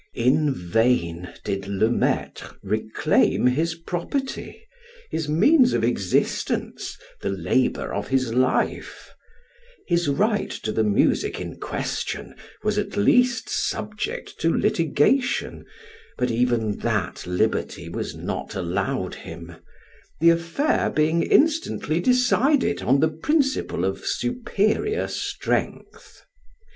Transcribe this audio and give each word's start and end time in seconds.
In 0.15 0.51
vain 0.51 1.31
did 1.43 1.67
Le 1.67 1.87
Maitre 1.91 2.55
reclaim 2.63 3.45
his 3.45 3.75
property, 3.75 4.65
his 5.11 5.29
means 5.29 5.73
of 5.73 5.83
existence, 5.83 6.97
the 7.21 7.29
labor 7.29 7.93
of 7.93 8.07
his 8.07 8.33
life; 8.33 9.13
his 9.85 10.09
right 10.09 10.49
to 10.63 10.71
the 10.71 10.83
music 10.83 11.39
in 11.39 11.59
question 11.59 12.33
was 12.63 12.79
at 12.79 12.97
least 12.97 13.47
subject 13.47 14.39
to 14.39 14.49
litigation, 14.51 15.67
but 16.17 16.31
even 16.31 16.77
that 16.79 17.27
liberty 17.27 17.87
was 17.87 18.15
not 18.15 18.55
allowed 18.55 19.13
him, 19.13 19.57
the 20.19 20.31
affair 20.31 20.89
being 20.89 21.21
instantly 21.21 21.99
decided 21.99 22.81
on 22.81 23.01
the 23.01 23.09
principal 23.09 23.85
of 23.85 24.03
superior 24.03 25.07
strength. 25.07 26.23